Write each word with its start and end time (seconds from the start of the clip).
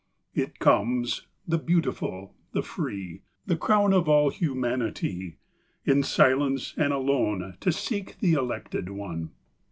It 0.33 0.57
comes,— 0.57 1.27
the 1.47 1.59
beautiful, 1.59 2.33
the 2.53 2.63
free, 2.63 3.21
Tl: 3.47 3.59
>wn 3.59 3.93
of 3.93 4.09
all 4.09 4.31
humanity,— 4.31 5.37
In 5.85 6.01
silence 6.01 6.73
and 6.75 6.91
alone 6.91 7.41
2Q 7.59 7.59
To 7.59 7.71
seek 7.71 8.17
the 8.17 8.33
elected 8.33 8.89
one. 8.89 9.29